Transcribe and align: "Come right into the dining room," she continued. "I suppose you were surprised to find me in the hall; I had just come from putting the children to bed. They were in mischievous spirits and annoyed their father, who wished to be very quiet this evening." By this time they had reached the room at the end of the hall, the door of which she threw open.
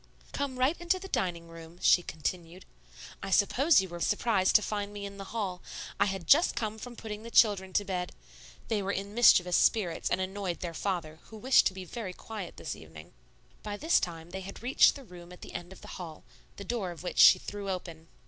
"Come 0.31 0.57
right 0.57 0.75
into 0.81 0.97
the 0.97 1.07
dining 1.07 1.47
room," 1.47 1.77
she 1.79 2.01
continued. 2.01 2.65
"I 3.21 3.29
suppose 3.29 3.81
you 3.81 3.89
were 3.89 3.99
surprised 3.99 4.55
to 4.55 4.63
find 4.63 4.91
me 4.91 5.05
in 5.05 5.17
the 5.17 5.25
hall; 5.25 5.61
I 5.99 6.05
had 6.05 6.25
just 6.25 6.55
come 6.55 6.79
from 6.79 6.95
putting 6.95 7.21
the 7.21 7.29
children 7.29 7.71
to 7.73 7.85
bed. 7.85 8.11
They 8.67 8.81
were 8.81 8.91
in 8.91 9.13
mischievous 9.13 9.57
spirits 9.57 10.09
and 10.09 10.19
annoyed 10.19 10.61
their 10.61 10.73
father, 10.73 11.19
who 11.25 11.37
wished 11.37 11.67
to 11.67 11.73
be 11.75 11.85
very 11.85 12.13
quiet 12.13 12.57
this 12.57 12.75
evening." 12.75 13.13
By 13.61 13.77
this 13.77 13.99
time 13.99 14.31
they 14.31 14.41
had 14.41 14.63
reached 14.63 14.95
the 14.95 15.03
room 15.03 15.31
at 15.31 15.41
the 15.41 15.53
end 15.53 15.71
of 15.71 15.81
the 15.81 15.87
hall, 15.99 16.23
the 16.55 16.63
door 16.63 16.89
of 16.89 17.03
which 17.03 17.19
she 17.19 17.37
threw 17.37 17.69
open. 17.69 18.07